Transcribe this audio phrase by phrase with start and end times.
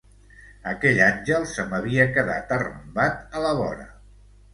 [0.69, 3.87] Aquell àngel se m’havia quedat arrambat a la vora.